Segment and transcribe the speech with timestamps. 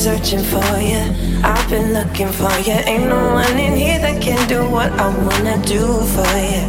[0.00, 1.02] Searching for you.
[1.44, 2.72] I've been looking for you.
[2.88, 6.64] Ain't no one in here that can do what I wanna do for you.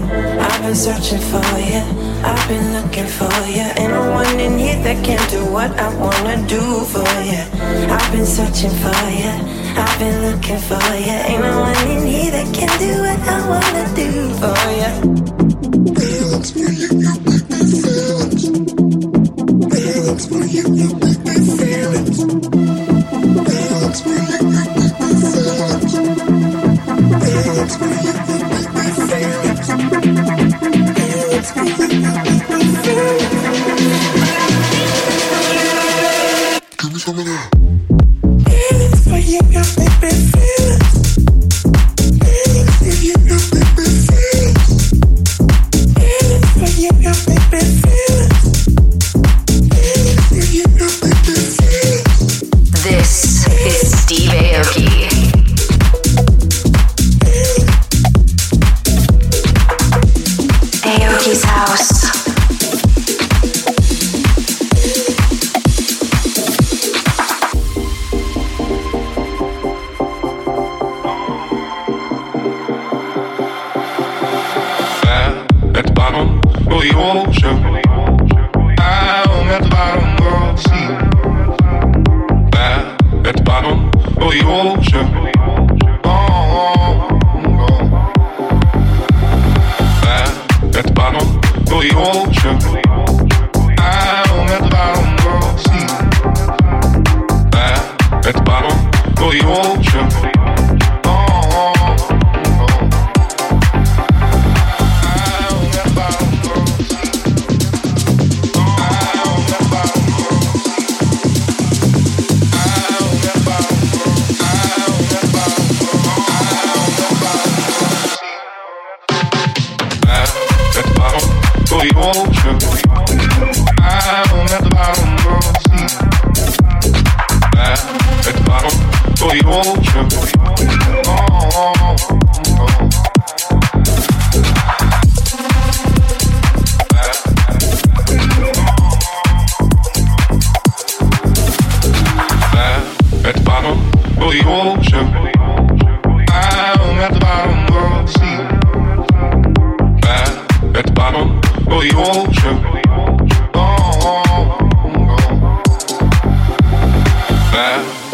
[0.46, 1.82] I've been searching for you.
[2.28, 3.68] I've been looking for you.
[3.80, 6.60] Ain't no one in here that can do what I wanna do
[6.92, 7.44] for you.
[7.96, 9.34] I've been searching for you.
[9.80, 11.18] I've been looking for you.
[11.32, 14.10] Ain't no one in here that can do what I wanna do
[14.42, 14.92] for you.
[15.96, 18.44] Feelings for you, you make me feelings.
[19.72, 21.21] Feelings for you, you make me
[27.72, 27.80] Give
[36.92, 37.50] me some of that.
[38.50, 39.40] Feelings for you
[39.78, 41.31] me feelings.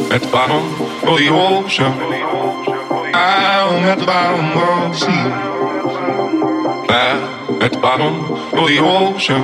[0.09, 0.63] at the bottom.
[3.13, 5.27] I'm at the bottom of the sea.
[7.62, 8.13] At the bottom
[8.57, 9.43] of the ocean.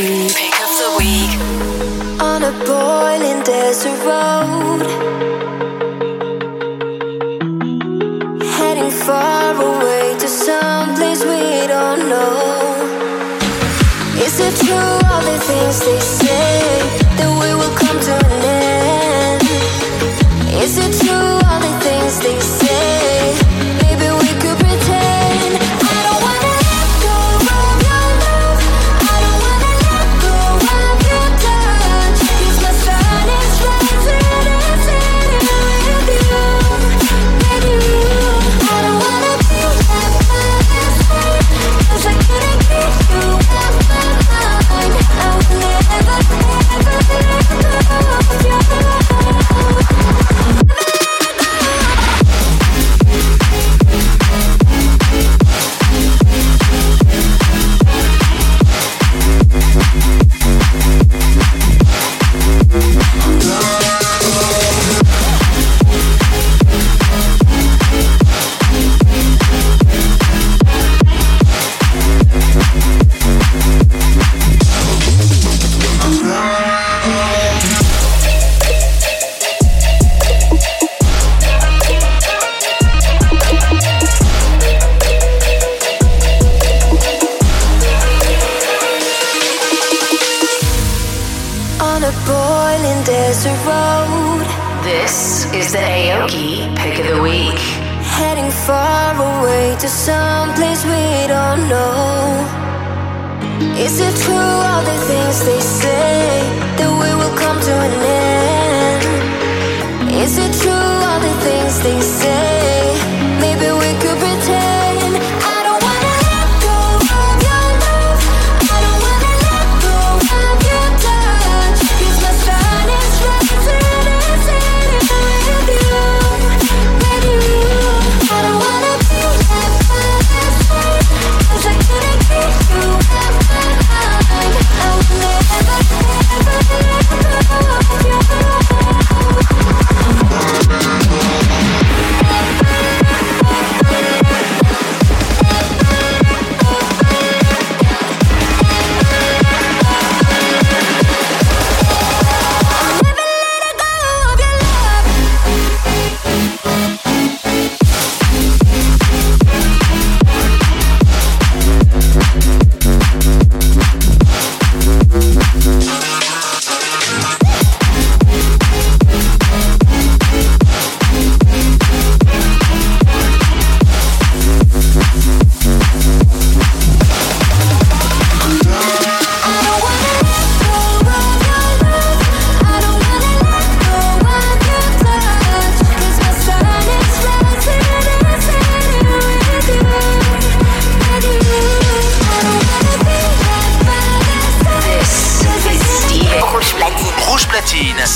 [0.00, 0.49] You.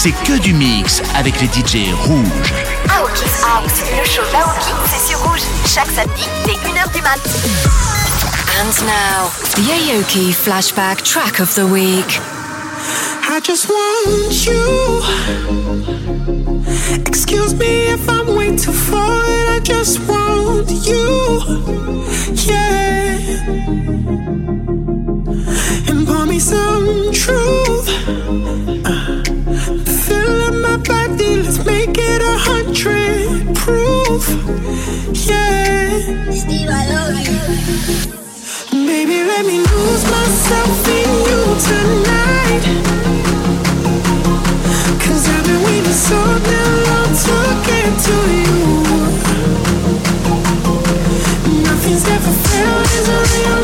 [0.04, 2.52] c'est que du mix avec les DJ rouges.
[2.90, 5.40] Aoki House, le show d'Aoki, c'est sur rouge.
[5.66, 7.18] Chaque samedi, dès 1h du mat.
[8.60, 12.20] And now, the Aoki Flashback Track of the Week.
[13.30, 15.00] I just want you.
[17.06, 19.48] Excuse me if I'm way too forward.
[19.48, 21.40] I just want you.
[22.44, 23.16] Yeah.
[25.88, 27.88] And call me some truth.
[28.84, 29.03] Uh.
[34.46, 36.04] Yeah.
[36.68, 37.40] I love you.
[38.86, 41.40] Baby, let me lose myself in you
[45.28, 46.18] I've been waiting so
[46.88, 47.36] long to
[47.68, 48.60] get to you.
[51.64, 53.63] Nothing's ever felt as real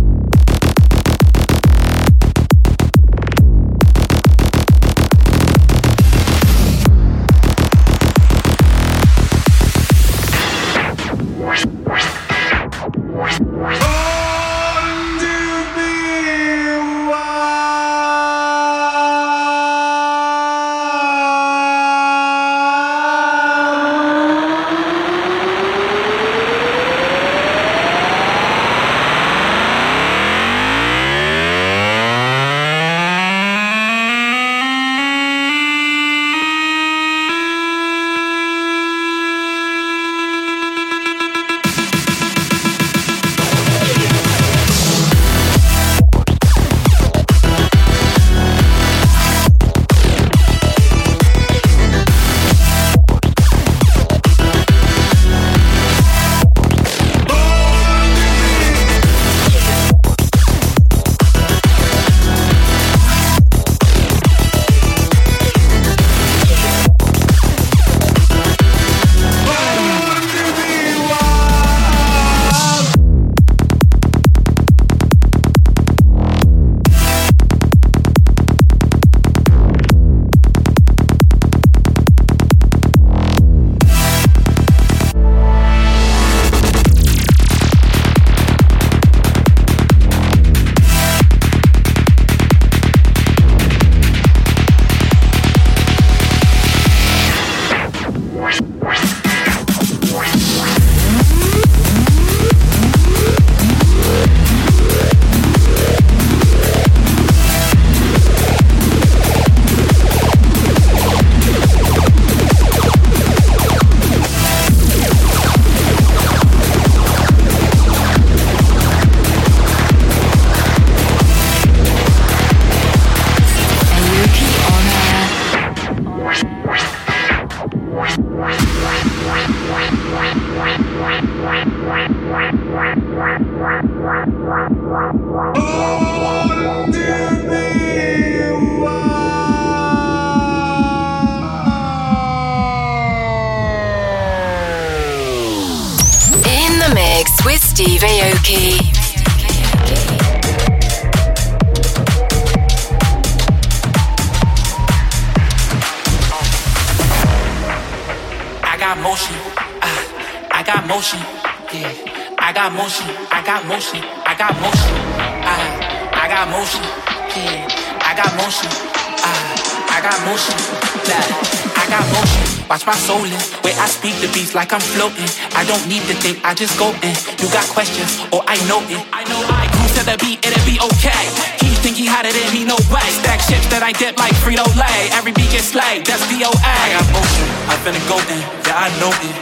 [175.71, 177.15] Don't need to think, I just go in.
[177.39, 178.99] You got questions, or I know it.
[179.15, 181.23] I know I cruise to the beat, it'll be okay.
[181.63, 183.07] He think he it in me, no way.
[183.23, 185.07] Stack chips that I dip like Frito Lay.
[185.15, 186.51] Every beat gets slayed, that's VOA.
[186.51, 189.37] I got motion, I finna go in, yeah I know it.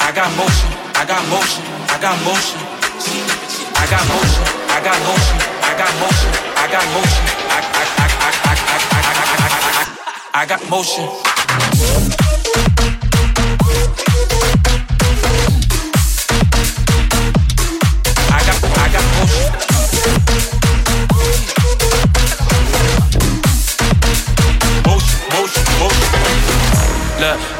[0.00, 2.56] I got motion, I got motion, I got motion.
[3.76, 5.36] I got motion, I got motion,
[5.68, 7.28] I got motion, I got motion.
[7.52, 7.68] I
[10.32, 12.09] I got motion.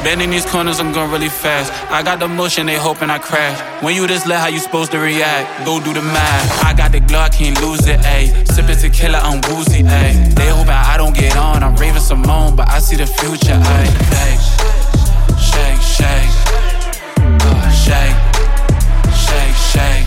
[0.01, 1.73] Look, bending these corners, I'm going really fast.
[1.91, 3.61] I got the motion, they hoping I crash.
[3.83, 6.65] When you just let how you supposed to react, go do the math.
[6.65, 8.29] I got the glow, I can't lose it, ayy.
[8.49, 10.35] Sipping tequila, I'm woozy, ayy.
[10.35, 13.91] They hoping I don't get on, I'm raving Simone, but I see the future, ayy.
[15.51, 16.33] Shake, shake,
[17.85, 18.17] shake,
[19.13, 20.07] shake, shake.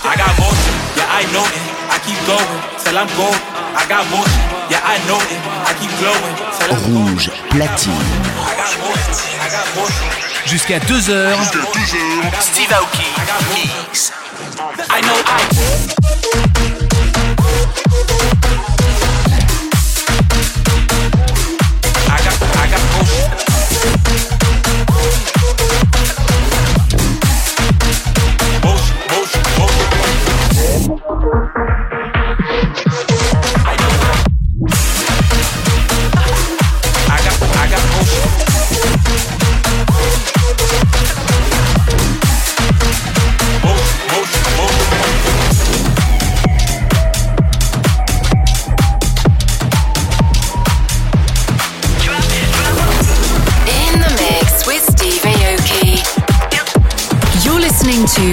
[0.00, 1.64] I got motion, yeah, I know it.
[1.92, 3.36] I keep going till I'm gold.
[3.76, 5.40] I got motion, yeah, I know it.
[5.66, 6.36] I keep glowing
[7.08, 7.92] Rouge, platine.
[10.46, 11.34] Jusqu'à 2h.
[12.40, 13.04] Steve Aoki.
[13.54, 14.12] Mix.
[14.90, 15.38] I know I.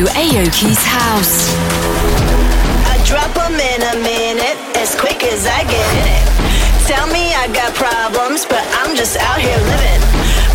[0.03, 1.55] Aoki's house.
[2.83, 6.25] I drop them in a minute, as quick as I get it.
[6.83, 10.03] Tell me I got problems, but I'm just out here living.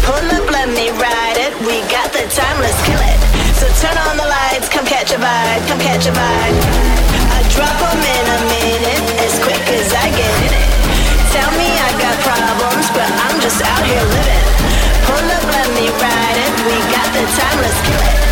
[0.05, 1.57] Pull up, let me ride it.
[1.65, 3.19] We got the time, let's kill it.
[3.57, 6.57] So turn on the lights, come catch a vibe, come catch a vibe.
[7.33, 10.69] I drop them in a minute, as quick as I get it.
[11.33, 14.47] Tell me I got problems, but I'm just out here living.
[15.09, 16.53] Pull up, let me ride it.
[16.69, 18.30] We got the time, let's kill it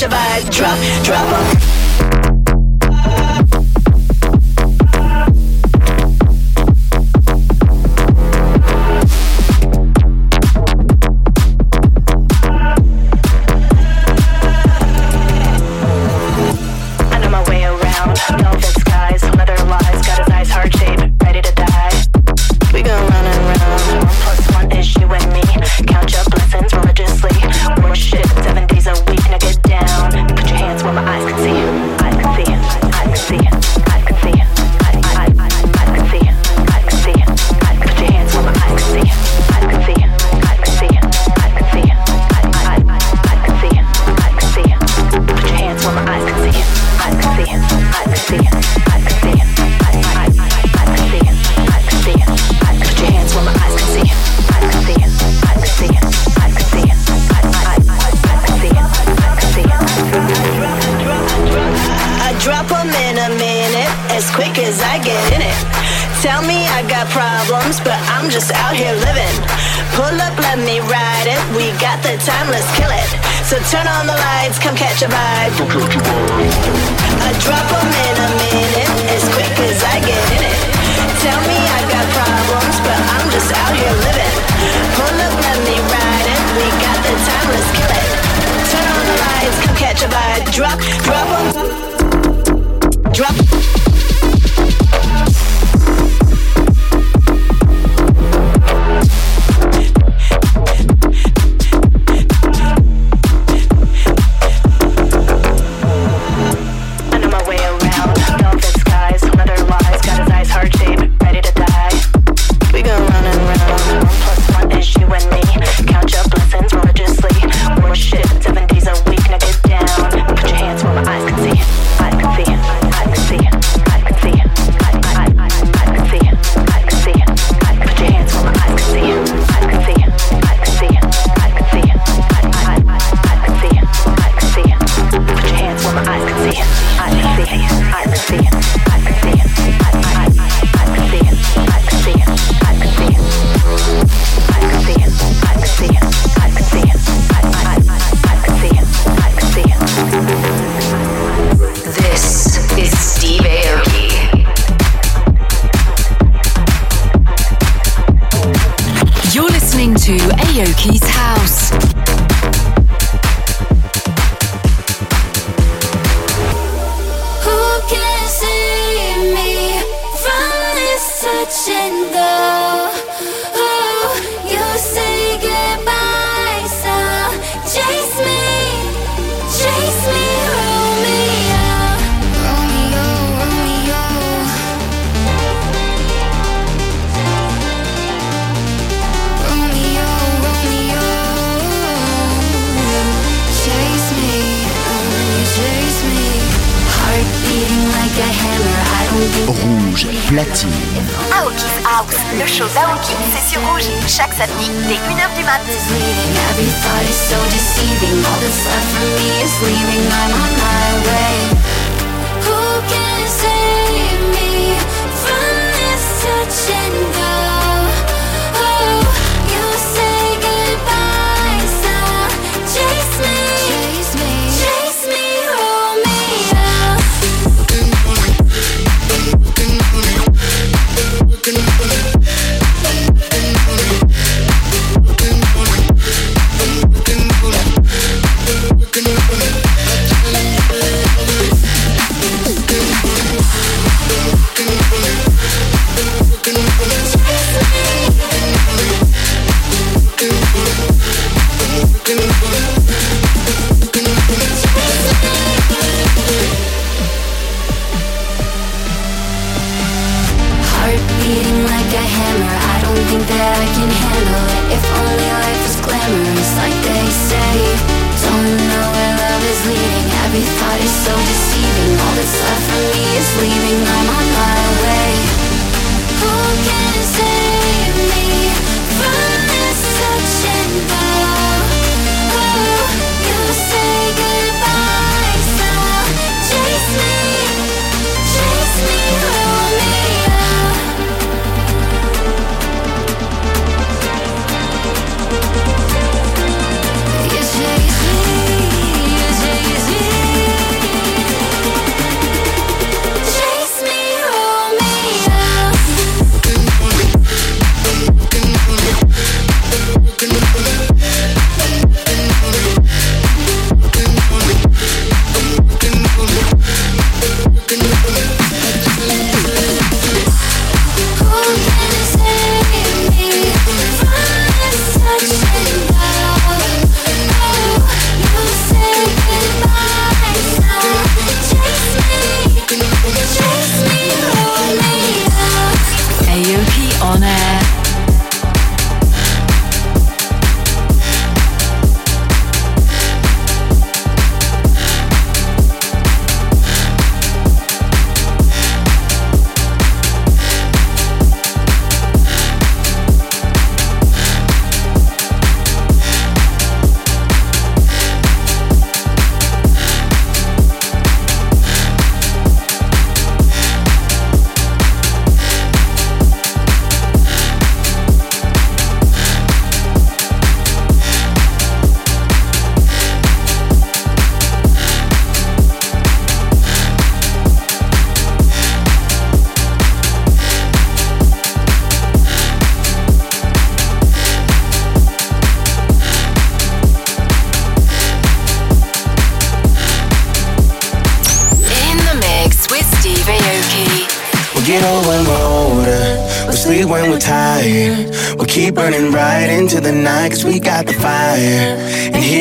[0.00, 2.19] your vibe, drop, drop.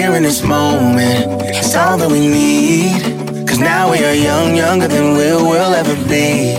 [0.10, 3.02] Here in this moment, it's all that we need.
[3.48, 6.56] Cause now we are young, younger than we'll, ever be.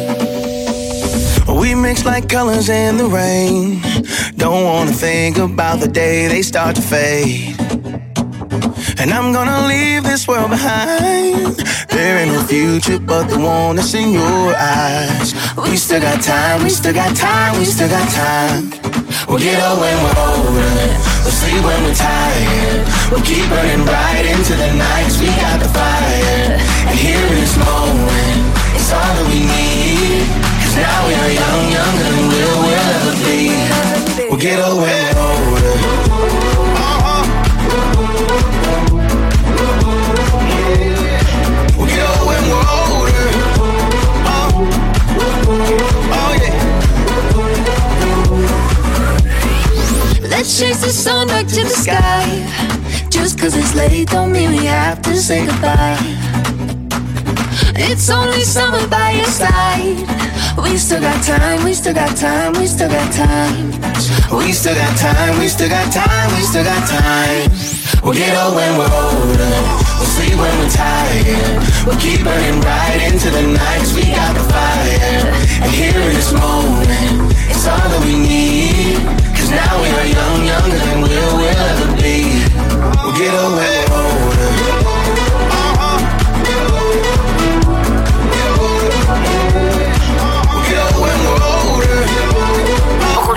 [1.60, 3.80] We mix like colors in the rain.
[4.36, 7.58] Don't wanna think about the day they start to fade.
[9.00, 11.56] And I'm gonna leave this world behind.
[11.88, 15.34] There ain't no future but the one that's in your eyes.
[15.56, 18.70] We still got time, we still got time, we still got time.
[19.28, 21.09] We'll get up when we're older.
[21.22, 22.80] We'll sleep when we're tired.
[23.10, 25.20] We'll keep burning bright into the nights.
[25.20, 26.56] We got the fire.
[26.88, 28.40] And here in this moment,
[28.76, 30.24] it's all that we need.
[30.64, 33.40] Cause now we are young, younger than we'll, we'll ever be.
[34.30, 34.80] We'll get up
[51.20, 53.08] chase back to the sky.
[53.10, 55.98] Just cause it's late don't mean we have to say goodbye.
[57.76, 59.96] It's only summer by your side.
[60.62, 63.70] We still got time, we still got time, we still got time.
[64.30, 67.79] We still got time, we still got time, we still got time.
[68.02, 69.52] We'll get old when we're older.
[70.00, 71.60] We'll sleep when we're tired.
[71.84, 73.92] We'll keep burning bright into the nights.
[73.94, 75.28] We got the fire.
[75.60, 78.96] And here in this moment, it's all that we need.
[79.36, 82.40] Cause now we are young, younger than we'll, ever be.
[83.04, 84.89] We'll get away older.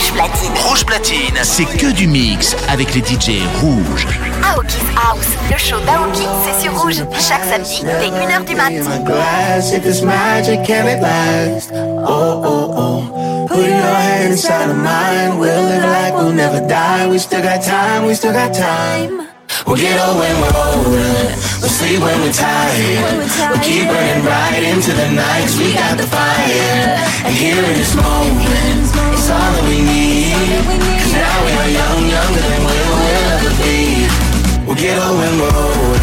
[0.04, 0.52] Rouge platine.
[0.68, 4.06] Rouge platine, c'est que du mix avec les DJ rouges.
[4.44, 7.04] Aoki's House, le show d'Aoki, c'est sur rouge.
[7.20, 8.72] Chaque samedi, dès 1h du mat.
[12.06, 13.48] Oh, oh, oh.
[13.48, 15.40] Put your hand inside of mine.
[15.40, 17.08] We'll live like we'll never die.
[17.08, 19.23] We still got time, we still got time.
[19.66, 21.14] We'll get old when we're older.
[21.64, 23.24] We'll sleep when we're tired.
[23.50, 25.58] We'll keep burning right into the nights.
[25.58, 27.00] We got the fire.
[27.24, 30.36] And here in this moment, it's all that we need.
[31.00, 33.80] Cause now we are young, younger than we'll, we'll ever be.
[34.68, 36.03] We'll get old when we're older.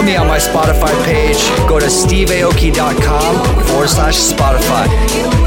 [0.00, 1.38] Follow me on my Spotify page.
[1.68, 5.39] Go to steveaoki.com forward slash Spotify.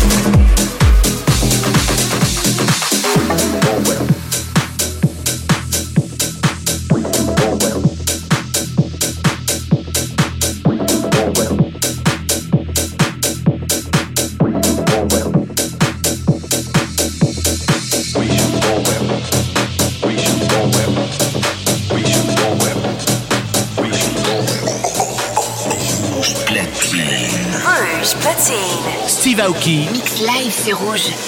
[0.00, 0.37] Thank you.
[30.98, 31.27] Rouge.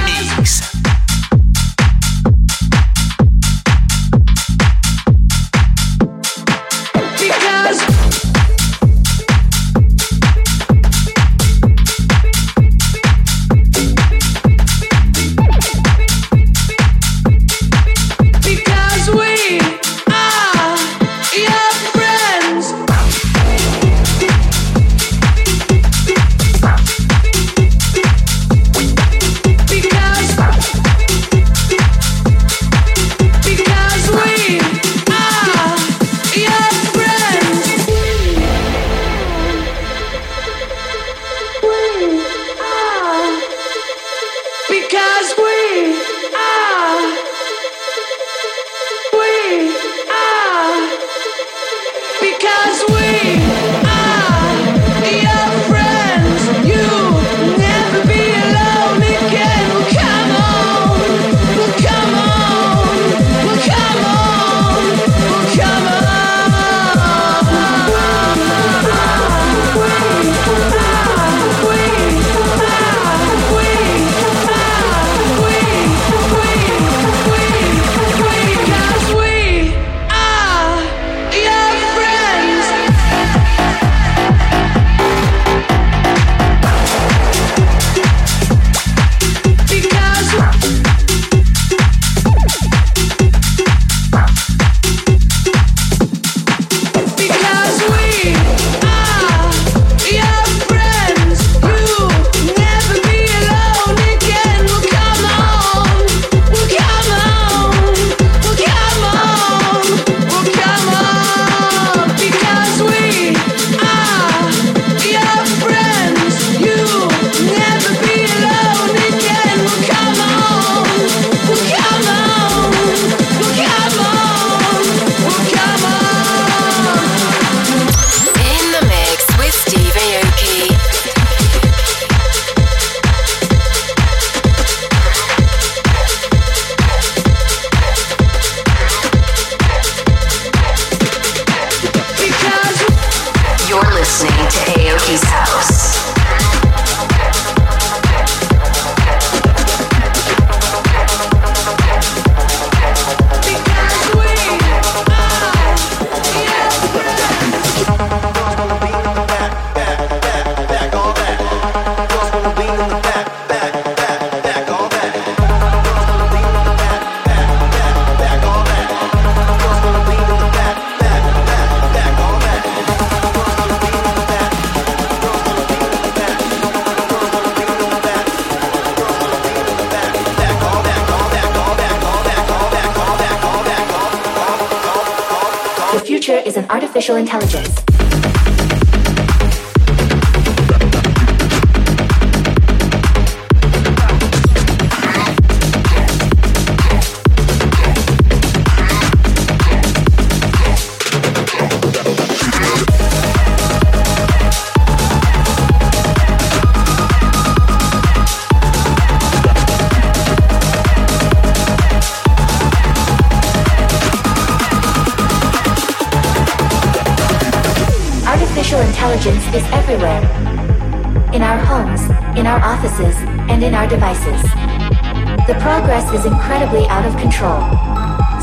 [226.13, 227.61] Is incredibly out of control.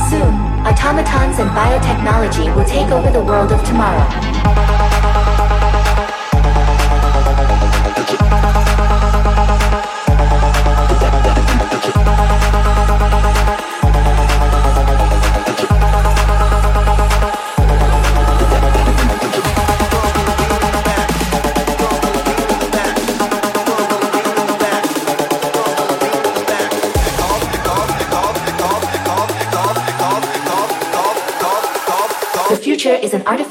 [0.09, 0.33] Soon,
[0.65, 4.78] automatons and biotechnology will take over the world of tomorrow.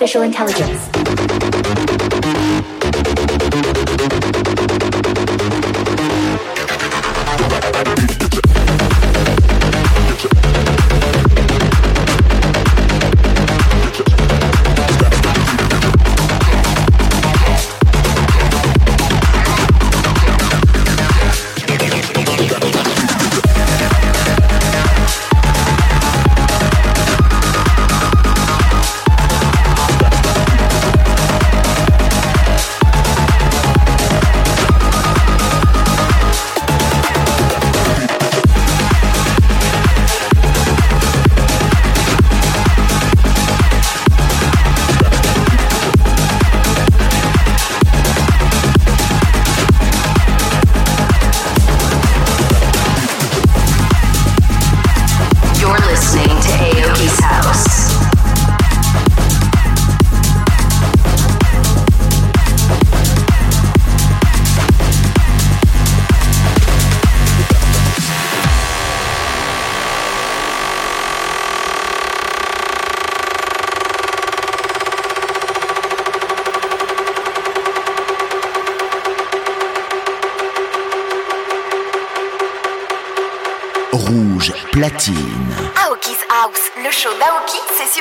[0.08, 1.37] Artificial intelligence.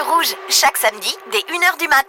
[0.00, 2.05] Rouge, chaque samedi dès 1h du mat.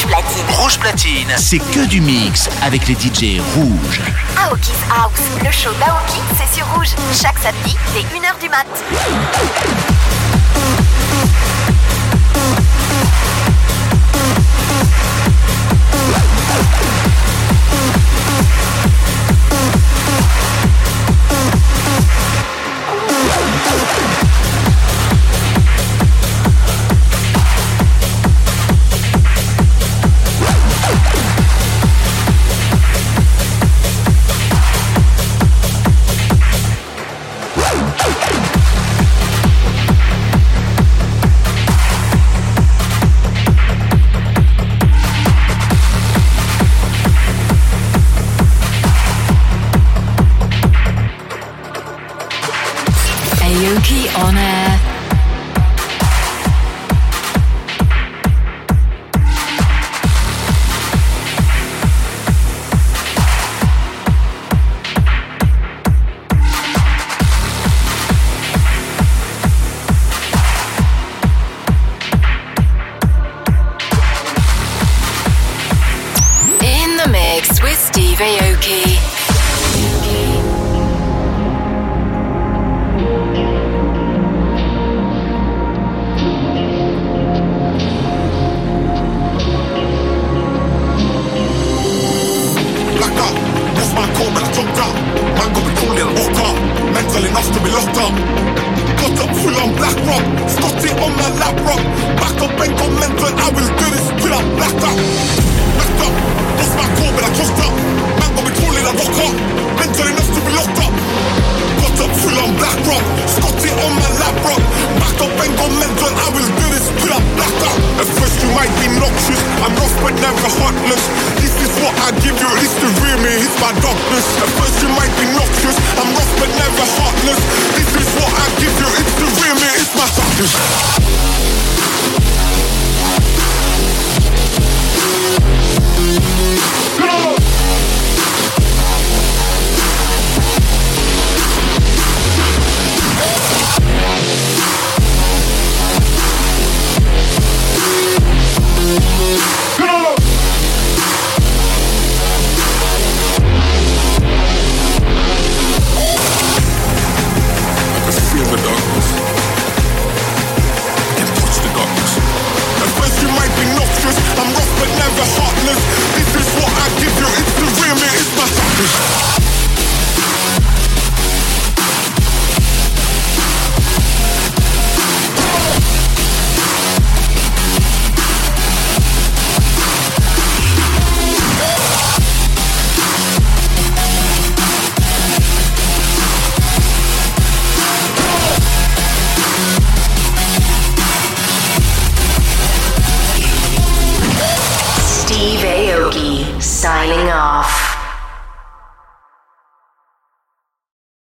[0.00, 0.44] Rouge Platine.
[0.56, 4.00] Rouge Platine, c'est que du mix avec les DJ rouges.
[4.38, 6.88] Aoki's House, le show d'Aoki, c'est sur Rouge.
[7.20, 9.99] Chaque samedi, c'est 1h du mat.